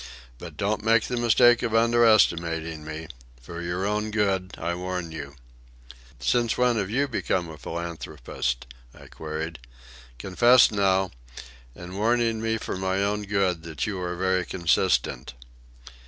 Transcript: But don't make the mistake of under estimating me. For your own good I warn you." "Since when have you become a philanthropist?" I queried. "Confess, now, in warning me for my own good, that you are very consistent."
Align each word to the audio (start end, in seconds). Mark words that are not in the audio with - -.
But 0.39 0.57
don't 0.57 0.83
make 0.83 1.03
the 1.03 1.15
mistake 1.15 1.61
of 1.61 1.75
under 1.75 2.03
estimating 2.03 2.83
me. 2.83 3.07
For 3.39 3.61
your 3.61 3.85
own 3.85 4.09
good 4.09 4.55
I 4.57 4.73
warn 4.73 5.11
you." 5.11 5.35
"Since 6.19 6.57
when 6.57 6.77
have 6.77 6.89
you 6.89 7.07
become 7.07 7.49
a 7.51 7.57
philanthropist?" 7.59 8.65
I 8.99 9.05
queried. 9.05 9.59
"Confess, 10.17 10.71
now, 10.71 11.11
in 11.75 11.93
warning 11.95 12.41
me 12.41 12.57
for 12.57 12.77
my 12.77 13.03
own 13.03 13.25
good, 13.25 13.61
that 13.61 13.85
you 13.85 14.01
are 14.01 14.15
very 14.15 14.43
consistent." 14.43 15.35